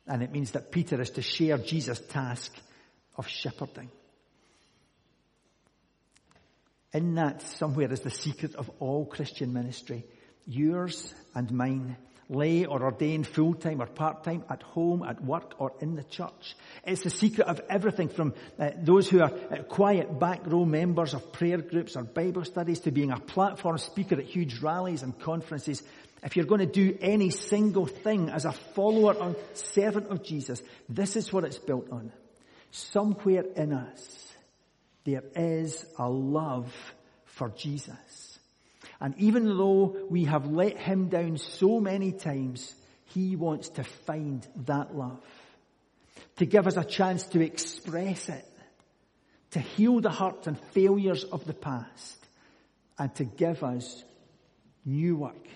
And 0.05 0.21
it 0.21 0.31
means 0.31 0.51
that 0.51 0.71
Peter 0.71 1.01
is 1.01 1.11
to 1.11 1.21
share 1.21 1.57
Jesus' 1.57 1.99
task 1.99 2.53
of 3.17 3.27
shepherding. 3.27 3.89
In 6.93 7.15
that 7.15 7.41
somewhere 7.41 7.91
is 7.91 8.01
the 8.01 8.09
secret 8.09 8.55
of 8.55 8.69
all 8.79 9.05
Christian 9.05 9.53
ministry. 9.53 10.05
Yours 10.47 11.13
and 11.35 11.51
mine 11.51 11.97
lay 12.29 12.65
or 12.65 12.83
ordained 12.83 13.27
full-time 13.27 13.81
or 13.81 13.87
part-time, 13.87 14.43
at 14.49 14.61
home, 14.61 15.03
at 15.03 15.23
work, 15.23 15.55
or 15.57 15.73
in 15.81 15.95
the 15.95 16.03
church. 16.03 16.55
It's 16.85 17.03
the 17.03 17.09
secret 17.09 17.47
of 17.47 17.59
everything 17.69 18.09
from 18.09 18.35
uh, 18.59 18.69
those 18.77 19.09
who 19.09 19.21
are 19.21 19.31
uh, 19.31 19.63
quiet 19.63 20.19
back 20.19 20.45
row 20.45 20.63
members 20.63 21.15
of 21.15 21.33
prayer 21.33 21.57
groups 21.57 21.95
or 21.95 22.03
Bible 22.03 22.45
studies 22.45 22.81
to 22.81 22.91
being 22.91 23.11
a 23.11 23.19
platform 23.19 23.79
speaker 23.79 24.15
at 24.15 24.25
huge 24.25 24.59
rallies 24.59 25.01
and 25.01 25.19
conferences. 25.19 25.81
If 26.23 26.35
you're 26.35 26.45
going 26.45 26.59
to 26.59 26.65
do 26.67 26.97
any 27.01 27.31
single 27.31 27.87
thing 27.87 28.29
as 28.29 28.45
a 28.45 28.51
follower 28.51 29.13
or 29.15 29.35
servant 29.53 30.07
of 30.07 30.23
Jesus, 30.23 30.61
this 30.87 31.15
is 31.15 31.33
what 31.33 31.45
it's 31.45 31.57
built 31.57 31.91
on. 31.91 32.11
Somewhere 32.71 33.45
in 33.55 33.73
us, 33.73 34.28
there 35.05 35.23
is 35.35 35.85
a 35.97 36.09
love 36.09 36.73
for 37.25 37.49
Jesus. 37.49 38.39
And 39.01 39.15
even 39.17 39.45
though 39.45 39.95
we 40.09 40.25
have 40.25 40.47
let 40.47 40.77
him 40.77 41.07
down 41.07 41.37
so 41.37 41.79
many 41.79 42.11
times, 42.11 42.75
he 43.05 43.35
wants 43.35 43.69
to 43.69 43.83
find 43.83 44.45
that 44.65 44.95
love. 44.95 45.23
To 46.37 46.45
give 46.45 46.67
us 46.67 46.77
a 46.77 46.83
chance 46.83 47.23
to 47.27 47.41
express 47.41 48.29
it. 48.29 48.45
To 49.51 49.59
heal 49.59 49.99
the 49.99 50.11
hurt 50.11 50.47
and 50.47 50.59
failures 50.71 51.23
of 51.23 51.45
the 51.45 51.53
past. 51.53 52.17
And 52.97 53.13
to 53.15 53.23
give 53.23 53.63
us 53.63 54.03
new 54.85 55.15
work 55.15 55.47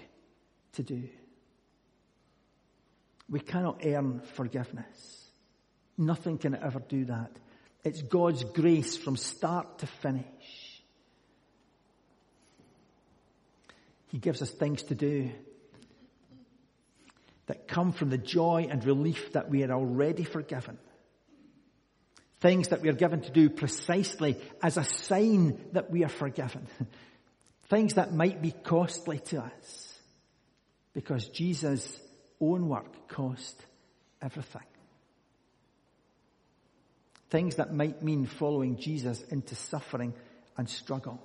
to 0.74 0.84
do. 0.84 1.10
We 3.30 3.40
cannot 3.40 3.82
earn 3.86 4.22
forgiveness. 4.36 5.28
Nothing 5.98 6.38
can 6.38 6.56
ever 6.56 6.80
do 6.80 7.06
that. 7.06 7.32
It's 7.84 8.02
God's 8.02 8.44
grace 8.44 8.96
from 8.96 9.18
start 9.18 9.80
to 9.80 9.88
finish. 9.88 10.26
He 14.08 14.20
gives 14.20 14.42
us 14.42 14.52
things 14.52 14.84
to 14.84 14.96
do 14.96 15.32
that 17.48 17.68
come 17.68 17.92
from 17.92 18.10
the 18.10 18.18
joy 18.18 18.68
and 18.70 18.86
relief 18.86 19.34
that 19.34 19.50
we 19.50 19.64
are 19.64 19.72
already 19.72 20.24
forgiven. 20.24 20.78
Things 22.40 22.70
that 22.70 22.82
we 22.82 22.90
are 22.90 22.94
given 22.94 23.22
to 23.22 23.32
do 23.32 23.50
precisely 23.50 24.38
as 24.62 24.78
a 24.78 24.84
sign 24.84 25.60
that 25.74 25.90
we 25.90 26.04
are 26.04 26.10
forgiven. 26.10 26.68
Things 27.70 27.96
that 27.96 28.14
might 28.14 28.42
be 28.42 28.52
costly 28.52 29.20
to 29.20 29.42
us 29.42 30.00
because 30.94 31.28
Jesus' 31.28 32.00
own 32.40 32.68
work 32.68 33.08
cost 33.08 33.60
everything. 34.22 34.62
Things 37.34 37.56
that 37.56 37.74
might 37.74 38.04
mean 38.04 38.28
following 38.28 38.78
Jesus 38.78 39.24
into 39.24 39.56
suffering 39.56 40.14
and 40.56 40.70
struggle. 40.70 41.20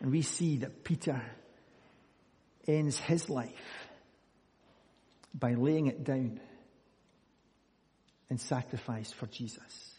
And 0.00 0.10
we 0.10 0.22
see 0.22 0.56
that 0.56 0.82
Peter 0.82 1.22
ends 2.66 2.98
his 2.98 3.30
life 3.30 3.86
by 5.32 5.54
laying 5.54 5.86
it 5.86 6.02
down 6.02 6.40
in 8.28 8.38
sacrifice 8.38 9.12
for 9.12 9.26
Jesus. 9.26 9.94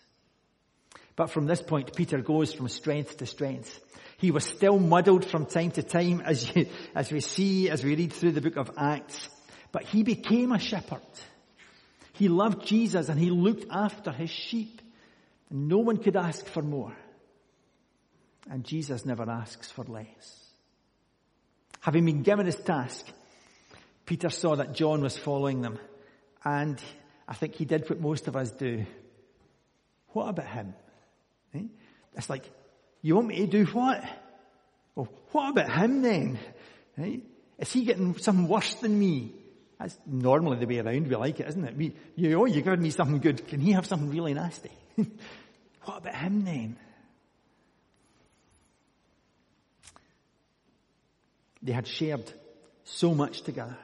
But 1.16 1.30
from 1.30 1.46
this 1.46 1.62
point, 1.62 1.96
Peter 1.96 2.18
goes 2.18 2.54
from 2.54 2.68
strength 2.68 3.16
to 3.20 3.25
strength. 3.25 3.80
He 4.18 4.30
was 4.30 4.44
still 4.44 4.78
muddled 4.78 5.24
from 5.24 5.46
time 5.46 5.72
to 5.72 5.84
time 5.84 6.20
as, 6.20 6.54
you, 6.54 6.68
as 6.94 7.14
we 7.14 7.22
see, 7.22 7.70
as 7.70 7.82
we 7.82 7.96
read 7.96 8.12
through 8.12 8.34
the 8.34 8.42
book 8.42 8.58
of 8.58 8.72
Acts. 8.78 9.30
But 9.72 9.84
he 9.86 10.04
became 10.04 10.52
a 10.52 10.60
shepherd. 10.60 11.00
He 12.15 12.29
loved 12.29 12.65
Jesus 12.65 13.10
and 13.10 13.19
he 13.19 13.29
looked 13.29 13.65
after 13.69 14.12
his 14.12 14.29
sheep. 14.29 14.81
And 15.50 15.67
no 15.67 15.77
one 15.77 15.98
could 15.98 16.15
ask 16.15 16.45
for 16.45 16.62
more. 16.62 16.95
And 18.50 18.63
Jesus 18.63 19.05
never 19.05 19.29
asks 19.29 19.69
for 19.69 19.84
less. 19.84 20.50
Having 21.81 22.05
been 22.05 22.24
given 22.24 22.45
his 22.45 22.55
task, 22.55 23.05
Peter 24.05 24.29
saw 24.29 24.55
that 24.55 24.74
John 24.74 25.01
was 25.01 25.17
following 25.17 25.62
them. 25.62 25.77
And 26.43 26.81
I 27.27 27.34
think 27.34 27.55
he 27.55 27.65
did 27.65 27.89
what 27.89 28.00
most 28.00 28.27
of 28.27 28.36
us 28.36 28.51
do. 28.51 28.86
What 30.10 30.29
about 30.29 30.48
him? 30.48 30.74
Eh? 31.53 31.63
It's 32.15 32.29
like, 32.29 32.50
you 33.01 33.15
want 33.15 33.27
me 33.27 33.38
to 33.38 33.48
do 33.48 33.65
what? 33.65 34.03
Well, 34.95 35.10
what 35.31 35.50
about 35.50 35.72
him 35.72 36.01
then? 36.01 36.39
Right? 36.98 37.24
Is 37.60 37.72
he 37.72 37.84
getting 37.84 38.17
something 38.17 38.48
worse 38.48 38.75
than 38.75 38.98
me? 38.98 39.34
That's 39.79 39.98
normally 40.05 40.58
the 40.58 40.67
way 40.67 40.79
around. 40.79 41.08
We 41.08 41.15
like 41.15 41.39
it, 41.39 41.48
isn't 41.48 41.65
it? 41.65 41.75
We, 41.75 41.94
you 42.15 42.29
know, 42.29 42.46
you 42.46 42.63
me 42.63 42.89
something 42.89 43.20
good. 43.20 43.48
Can 43.48 43.60
he 43.60 43.74
have 43.74 43.86
something 43.86 44.10
really 44.10 44.34
nasty? 44.34 44.72
what 44.96 45.98
about 45.98 46.15
him 46.15 46.46
then? 46.46 46.77
They 51.62 51.74
had 51.74 51.88
shared 51.88 52.32
so 52.84 53.13
much 53.13 53.41
together. 53.41 53.77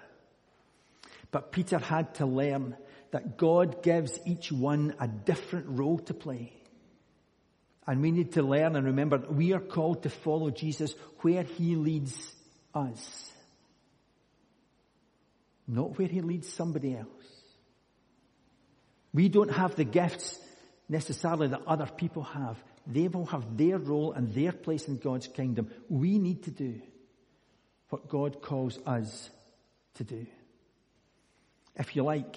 But 1.32 1.52
Peter 1.52 1.80
had 1.80 2.16
to 2.16 2.26
learn 2.26 2.76
that 3.12 3.38
God 3.38 3.84
gives 3.84 4.20
each 4.26 4.52
one 4.52 4.96
a 5.00 5.08
different 5.08 5.66
role 5.68 5.98
to 6.00 6.14
play. 6.14 6.54
And 7.88 8.02
we 8.02 8.12
need 8.12 8.34
to 8.34 8.44
learn 8.44 8.76
and 8.76 8.86
remember 8.86 9.18
that 9.18 9.34
we 9.34 9.54
are 9.54 9.60
called 9.60 10.04
to 10.04 10.10
follow 10.10 10.52
Jesus 10.52 10.94
where 11.22 11.44
he 11.44 11.76
leads 11.76 12.16
us. 12.74 13.32
Not 15.72 15.98
where 15.98 16.10
he 16.10 16.20
leads 16.20 16.52
somebody 16.52 16.98
else. 16.98 17.08
We 19.14 19.30
don't 19.30 19.52
have 19.52 19.76
the 19.76 19.86
gifts 19.86 20.38
necessarily 20.90 21.48
that 21.48 21.62
other 21.66 21.86
people 21.86 22.24
have. 22.24 22.62
They 22.86 23.08
will 23.08 23.26
have 23.28 23.56
their 23.56 23.78
role 23.78 24.12
and 24.12 24.34
their 24.34 24.52
place 24.52 24.90
in 24.90 24.98
God's 24.98 25.28
kingdom. 25.28 25.72
We 25.88 26.20
need 26.20 26.44
to 26.44 26.52
do 26.52 26.82
what 27.88 28.10
God 28.10 28.42
calls 28.42 28.80
us 28.86 29.30
to 29.94 30.04
do. 30.04 30.28
If 31.78 31.96
you 31.96 32.04
like, 32.04 32.36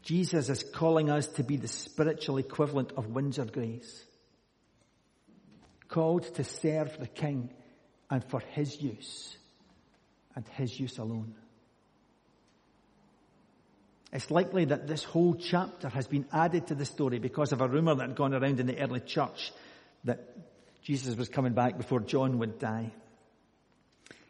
Jesus 0.00 0.48
is 0.48 0.62
calling 0.62 1.10
us 1.10 1.26
to 1.26 1.42
be 1.42 1.56
the 1.56 1.68
spiritual 1.68 2.38
equivalent 2.38 2.92
of 2.96 3.08
Windsor 3.08 3.44
Greys. 3.44 4.02
Called 5.88 6.34
to 6.36 6.44
serve 6.44 6.98
the 6.98 7.06
King 7.06 7.50
and 8.08 8.24
for 8.24 8.40
His 8.40 8.80
use 8.80 9.36
and 10.34 10.48
His 10.48 10.80
use 10.80 10.96
alone. 10.96 11.34
It's 14.12 14.30
likely 14.30 14.66
that 14.66 14.86
this 14.86 15.04
whole 15.04 15.34
chapter 15.34 15.88
has 15.88 16.06
been 16.06 16.26
added 16.32 16.66
to 16.66 16.74
the 16.74 16.84
story 16.84 17.18
because 17.18 17.52
of 17.52 17.62
a 17.62 17.68
rumor 17.68 17.94
that 17.94 18.08
had 18.08 18.16
gone 18.16 18.34
around 18.34 18.60
in 18.60 18.66
the 18.66 18.78
early 18.78 19.00
church 19.00 19.52
that 20.04 20.36
Jesus 20.82 21.16
was 21.16 21.28
coming 21.28 21.54
back 21.54 21.78
before 21.78 22.00
John 22.00 22.38
would 22.38 22.58
die. 22.58 22.92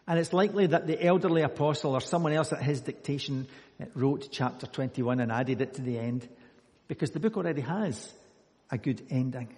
And 0.06 0.18
it's 0.18 0.32
likely 0.32 0.66
that 0.66 0.86
the 0.86 1.04
elderly 1.04 1.42
apostle 1.42 1.94
or 1.94 2.00
someone 2.00 2.32
else 2.32 2.52
at 2.52 2.62
his 2.62 2.80
dictation 2.80 3.48
uh, 3.80 3.86
wrote 3.94 4.28
chapter 4.30 4.66
21 4.66 5.20
and 5.20 5.32
added 5.32 5.60
it 5.60 5.74
to 5.74 5.82
the 5.82 5.98
end 5.98 6.28
because 6.86 7.10
the 7.10 7.20
book 7.20 7.36
already 7.36 7.62
has 7.62 8.12
a 8.70 8.78
good 8.78 9.02
ending. 9.10 9.48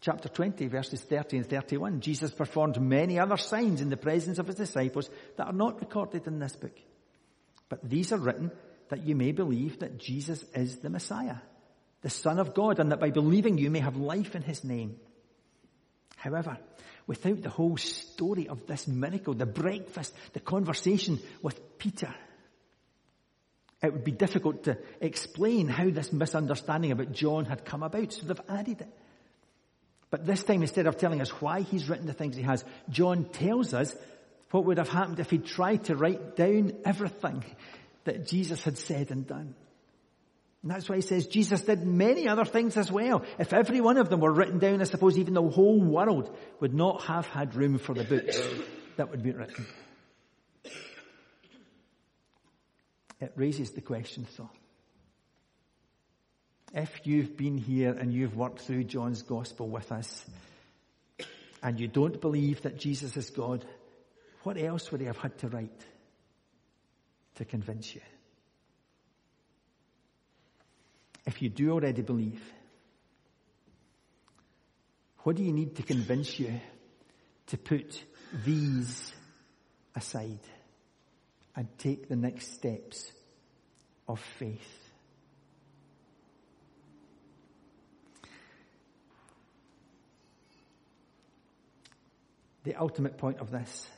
Chapter 0.00 0.28
20 0.28 0.66
verses 0.68 1.00
30 1.02 1.38
and 1.38 1.46
31, 1.48 2.00
Jesus 2.00 2.30
performed 2.30 2.80
many 2.80 3.18
other 3.18 3.36
signs 3.36 3.80
in 3.80 3.90
the 3.90 3.96
presence 3.96 4.38
of 4.38 4.46
his 4.46 4.56
disciples 4.56 5.10
that 5.36 5.46
are 5.46 5.52
not 5.52 5.80
recorded 5.80 6.26
in 6.26 6.38
this 6.38 6.56
book. 6.56 6.76
But 7.70 7.88
these 7.88 8.12
are 8.12 8.18
written 8.18 8.50
that 8.90 9.06
you 9.06 9.16
may 9.16 9.32
believe 9.32 9.78
that 9.78 9.96
Jesus 9.96 10.44
is 10.54 10.78
the 10.78 10.90
Messiah, 10.90 11.36
the 12.02 12.10
Son 12.10 12.38
of 12.38 12.52
God, 12.52 12.78
and 12.78 12.92
that 12.92 13.00
by 13.00 13.10
believing 13.10 13.56
you 13.56 13.70
may 13.70 13.78
have 13.78 13.96
life 13.96 14.34
in 14.34 14.42
his 14.42 14.62
name. 14.64 14.96
However, 16.16 16.58
without 17.06 17.40
the 17.40 17.48
whole 17.48 17.78
story 17.78 18.48
of 18.48 18.66
this 18.66 18.86
miracle, 18.86 19.32
the 19.32 19.46
breakfast, 19.46 20.12
the 20.34 20.40
conversation 20.40 21.18
with 21.40 21.78
Peter, 21.78 22.14
it 23.82 23.92
would 23.92 24.04
be 24.04 24.12
difficult 24.12 24.64
to 24.64 24.76
explain 25.00 25.68
how 25.68 25.88
this 25.88 26.12
misunderstanding 26.12 26.92
about 26.92 27.12
John 27.12 27.46
had 27.46 27.64
come 27.64 27.82
about, 27.82 28.12
so 28.12 28.26
they've 28.26 28.40
added 28.48 28.82
it. 28.82 28.88
But 30.10 30.26
this 30.26 30.42
time, 30.42 30.62
instead 30.62 30.88
of 30.88 30.98
telling 30.98 31.20
us 31.20 31.30
why 31.40 31.60
he's 31.60 31.88
written 31.88 32.06
the 32.06 32.12
things 32.12 32.36
he 32.36 32.42
has, 32.42 32.64
John 32.90 33.26
tells 33.26 33.72
us 33.72 33.94
what 34.50 34.64
would 34.64 34.78
have 34.78 34.88
happened 34.88 35.20
if 35.20 35.30
he'd 35.30 35.46
tried 35.46 35.84
to 35.84 35.96
write 35.96 36.36
down 36.36 36.72
everything 36.84 37.44
that 38.04 38.26
Jesus 38.26 38.64
had 38.64 38.78
said 38.78 39.10
and 39.10 39.26
done. 39.26 39.54
And 40.62 40.70
that's 40.70 40.88
why 40.88 40.96
he 40.96 41.02
says 41.02 41.26
Jesus 41.26 41.62
did 41.62 41.86
many 41.86 42.28
other 42.28 42.44
things 42.44 42.76
as 42.76 42.92
well. 42.92 43.24
If 43.38 43.52
every 43.52 43.80
one 43.80 43.96
of 43.96 44.10
them 44.10 44.20
were 44.20 44.32
written 44.32 44.58
down, 44.58 44.80
I 44.80 44.84
suppose 44.84 45.16
even 45.16 45.34
the 45.34 45.42
whole 45.42 45.80
world 45.80 46.36
would 46.60 46.74
not 46.74 47.02
have 47.02 47.26
had 47.26 47.54
room 47.54 47.78
for 47.78 47.94
the 47.94 48.04
books 48.04 48.38
that 48.96 49.10
would 49.10 49.22
be 49.22 49.32
written. 49.32 49.66
It 53.20 53.32
raises 53.36 53.70
the 53.70 53.80
question, 53.80 54.26
though. 54.36 54.50
If 56.72 57.00
you've 57.04 57.36
been 57.36 57.58
here 57.58 57.92
and 57.92 58.12
you've 58.12 58.36
worked 58.36 58.60
through 58.60 58.84
John's 58.84 59.22
gospel 59.22 59.68
with 59.68 59.90
us, 59.90 60.24
and 61.62 61.78
you 61.80 61.88
don't 61.88 62.20
believe 62.20 62.62
that 62.62 62.78
Jesus 62.78 63.16
is 63.16 63.30
God, 63.30 63.64
what 64.42 64.56
else 64.56 64.90
would 64.90 65.00
he 65.00 65.06
have 65.06 65.18
had 65.18 65.36
to 65.38 65.48
write 65.48 65.84
to 67.36 67.44
convince 67.44 67.94
you? 67.94 68.00
if 71.26 71.42
you 71.42 71.48
do 71.48 71.70
already 71.70 72.02
believe, 72.02 72.42
what 75.18 75.36
do 75.36 75.44
you 75.44 75.52
need 75.52 75.76
to 75.76 75.82
convince 75.82 76.38
you 76.40 76.60
to 77.46 77.58
put 77.58 78.02
these 78.44 79.12
aside 79.94 80.40
and 81.54 81.68
take 81.78 82.08
the 82.08 82.16
next 82.16 82.54
steps 82.54 83.12
of 84.08 84.18
faith? 84.38 84.76
The 92.64 92.74
ultimate 92.74 93.16
point 93.16 93.38
of 93.38 93.50
this 93.50 93.88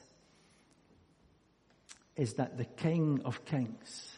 is 2.17 2.35
that 2.35 2.59
the 2.59 2.65
King 2.65 3.23
of 3.25 3.45
Kings, 3.45 4.11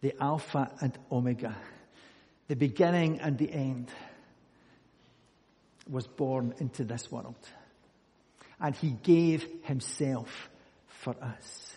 the 0.00 0.14
Alpha 0.20 0.70
and 0.80 0.96
Omega, 1.10 1.54
the 2.48 2.56
beginning 2.56 3.20
and 3.20 3.36
the 3.38 3.52
end, 3.52 3.90
was 5.88 6.06
born 6.06 6.54
into 6.58 6.84
this 6.84 7.10
world. 7.10 7.36
And 8.60 8.74
he 8.74 8.90
gave 8.90 9.46
himself 9.64 10.48
for 10.88 11.14
us. 11.22 11.72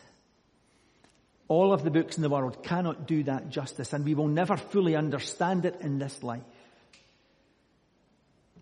All 1.47 1.73
of 1.73 1.84
the 1.84 1.91
books 1.91 2.15
in 2.15 2.23
the 2.23 2.29
world 2.29 2.63
cannot 2.63 3.08
do 3.08 3.23
that 3.23 3.49
justice, 3.49 3.91
and 3.91 4.05
we 4.05 4.13
will 4.13 4.27
never 4.27 4.55
fully 4.55 4.95
understand 4.95 5.65
it 5.65 5.82
in 5.82 5.99
this 5.99 6.23
life. 6.23 6.43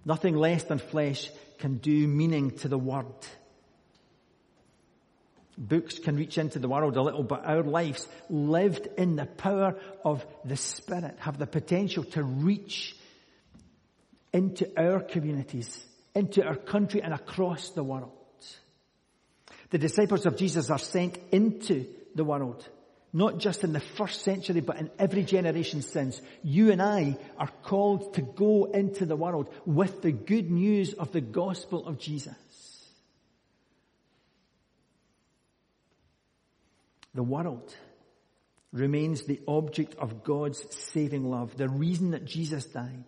Nothing 0.06 0.38
less 0.38 0.64
than 0.64 0.80
flesh 0.80 1.30
can 1.60 1.78
do 1.78 2.08
meaning 2.08 2.52
to 2.60 2.70
the 2.70 2.78
word. 2.78 3.06
Books 5.58 5.98
can 5.98 6.16
reach 6.16 6.38
into 6.38 6.60
the 6.60 6.68
world 6.68 6.98
a 6.98 7.02
little, 7.02 7.24
but 7.24 7.46
our 7.46 7.64
lives 7.64 8.08
lived 8.30 8.88
in 8.96 9.16
the 9.16 9.26
power 9.26 9.76
of 10.06 10.24
the 10.46 10.56
Spirit 10.56 11.16
have 11.20 11.40
the 11.40 11.48
potential 11.48 12.04
to 12.04 12.22
reach 12.24 12.96
into 14.32 14.72
our 14.80 15.00
communities, 15.00 15.84
into 16.14 16.46
our 16.46 16.56
country 16.56 17.02
and 17.02 17.12
across 17.12 17.72
the 17.72 17.84
world. 17.84 18.12
The 19.72 19.80
disciples 19.80 20.28
of 20.28 20.38
Jesus 20.38 20.70
are 20.70 20.78
sent 20.78 21.18
into 21.32 21.88
the 22.14 22.24
world, 22.24 22.68
not 23.12 23.40
just 23.40 23.64
in 23.64 23.74
the 23.74 23.80
first 23.80 24.22
century, 24.22 24.62
but 24.62 24.78
in 24.78 24.92
every 25.00 25.24
generation 25.24 25.82
since. 25.82 26.22
You 26.44 26.72
and 26.72 26.82
I 26.82 27.18
are 27.38 27.52
called 27.64 28.14
to 28.14 28.22
go 28.22 28.66
into 28.66 29.08
the 29.08 29.16
world 29.16 29.50
with 29.66 30.04
the 30.04 30.12
good 30.12 30.52
news 30.52 30.94
of 30.94 31.12
the 31.12 31.22
gospel 31.22 31.88
of 31.88 31.98
Jesus. 31.98 32.36
The 37.18 37.24
world 37.24 37.76
remains 38.72 39.24
the 39.24 39.42
object 39.48 39.96
of 39.96 40.24
God's 40.24 40.64
saving 40.76 41.28
love, 41.28 41.58
the 41.58 41.68
reason 41.68 42.12
that 42.12 42.26
Jesus 42.26 42.66
died. 42.66 43.06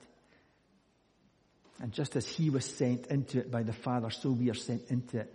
And 1.79 1.91
just 1.91 2.15
as 2.15 2.27
he 2.27 2.49
was 2.49 2.65
sent 2.65 3.05
into 3.05 3.37
it 3.37 3.51
by 3.51 3.61
the 3.61 3.71
Father, 3.71 4.09
so 4.09 4.31
we 4.31 4.49
are 4.49 4.55
sent 4.55 4.89
into 4.89 5.19
it 5.19 5.31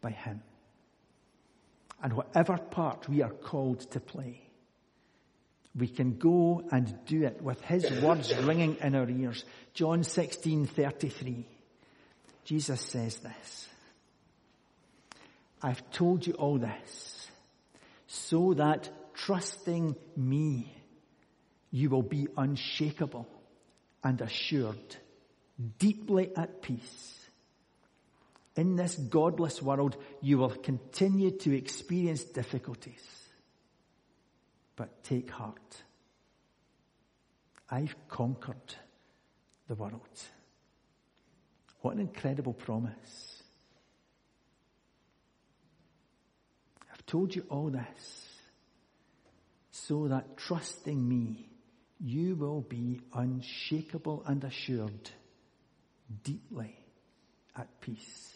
by 0.00 0.10
him. 0.10 0.42
And 2.02 2.14
whatever 2.14 2.58
part 2.58 3.08
we 3.08 3.22
are 3.22 3.30
called 3.30 3.88
to 3.92 4.00
play, 4.00 4.42
we 5.76 5.86
can 5.86 6.18
go 6.18 6.64
and 6.72 6.92
do 7.06 7.22
it 7.22 7.40
with 7.40 7.60
His 7.60 7.88
words 8.02 8.34
ringing 8.34 8.78
in 8.80 8.96
our 8.96 9.08
ears. 9.08 9.44
John 9.74 10.02
16, 10.02 10.66
33. 10.66 11.46
Jesus 12.44 12.80
says 12.80 13.18
this. 13.18 13.68
I've 15.62 15.88
told 15.92 16.26
you 16.26 16.32
all 16.32 16.58
this 16.58 17.27
so 18.08 18.54
that 18.54 18.90
trusting 19.14 19.94
me, 20.16 20.74
you 21.70 21.90
will 21.90 22.02
be 22.02 22.26
unshakable 22.36 23.28
and 24.02 24.20
assured, 24.20 24.96
deeply 25.78 26.30
at 26.34 26.62
peace. 26.62 27.14
In 28.56 28.76
this 28.76 28.96
godless 28.96 29.62
world, 29.62 29.96
you 30.22 30.38
will 30.38 30.50
continue 30.50 31.30
to 31.38 31.54
experience 31.56 32.24
difficulties. 32.24 33.04
But 34.74 35.04
take 35.04 35.30
heart. 35.30 35.82
I've 37.70 37.94
conquered 38.08 38.74
the 39.68 39.74
world. 39.74 40.00
What 41.82 41.94
an 41.94 42.00
incredible 42.00 42.54
promise. 42.54 43.42
I've 46.92 46.97
told 47.08 47.34
you 47.34 47.44
all 47.48 47.70
this 47.70 48.26
so 49.72 50.08
that 50.08 50.36
trusting 50.36 51.08
me, 51.08 51.48
you 51.98 52.36
will 52.36 52.60
be 52.60 53.00
unshakable 53.12 54.22
and 54.26 54.44
assured, 54.44 55.10
deeply 56.22 56.76
at 57.56 57.80
peace. 57.80 58.32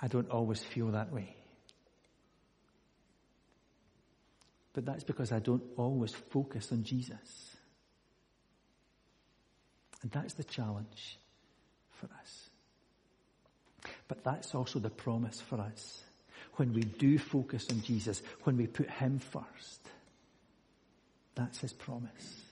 I 0.00 0.08
don't 0.08 0.30
always 0.30 0.62
feel 0.62 0.90
that 0.92 1.12
way. 1.12 1.36
But 4.72 4.84
that's 4.84 5.04
because 5.04 5.32
I 5.32 5.38
don't 5.38 5.62
always 5.76 6.12
focus 6.30 6.70
on 6.72 6.84
Jesus. 6.84 7.56
And 10.02 10.10
that's 10.10 10.34
the 10.34 10.44
challenge 10.44 11.18
for 11.98 12.06
us. 12.20 12.45
But 14.08 14.24
that's 14.24 14.54
also 14.54 14.78
the 14.78 14.90
promise 14.90 15.40
for 15.40 15.60
us. 15.60 16.02
When 16.54 16.72
we 16.72 16.82
do 16.82 17.18
focus 17.18 17.66
on 17.70 17.82
Jesus, 17.82 18.22
when 18.44 18.56
we 18.56 18.66
put 18.66 18.90
Him 18.90 19.18
first, 19.18 19.88
that's 21.34 21.58
His 21.58 21.72
promise. 21.72 22.42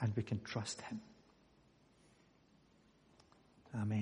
And 0.00 0.12
we 0.16 0.22
can 0.22 0.40
trust 0.44 0.80
Him. 0.82 1.00
Amen. 3.74 3.92